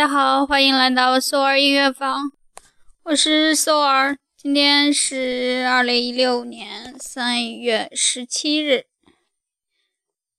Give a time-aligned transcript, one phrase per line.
[0.00, 2.32] 大家好，欢迎来到苏儿音乐房，
[3.02, 4.16] 我是苏儿。
[4.34, 8.86] 今天是二零一六年三月十七日，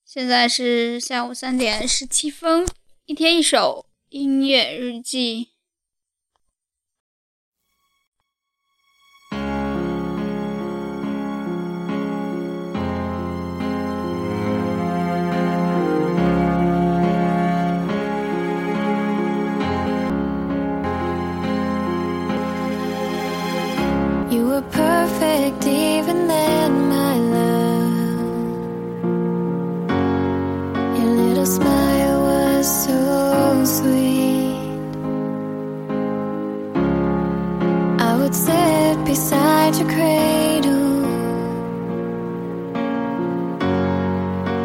[0.03, 2.65] 现在是下午三点十七分，
[3.05, 5.49] 一天一首音乐日记。
[24.59, 27.93] Perfect even then, my love.
[30.97, 34.57] Your little smile was so sweet.
[38.07, 41.05] I would sit beside your cradle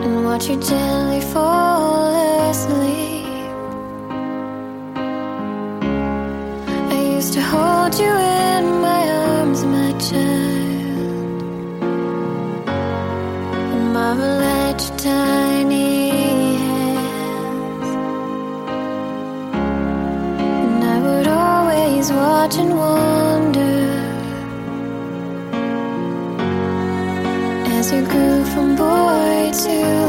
[0.04, 3.26] and watch you gently fall asleep.
[6.90, 9.25] I used to hold you in my arms,
[9.98, 11.42] child,
[13.74, 16.10] and marvel at your tiny
[16.64, 17.90] hands.
[20.42, 23.76] And I would always watch and wonder
[27.78, 30.05] as you grew from boy to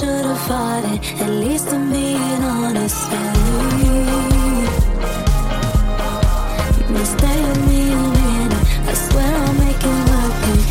[0.00, 1.00] should have fought it.
[1.20, 3.98] At least I'm being honest with you.
[7.16, 8.64] Stay with me a minute.
[8.90, 10.66] I swear I'll make it work with.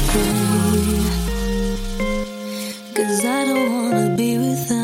[2.95, 4.78] Cause I don't wanna be with them.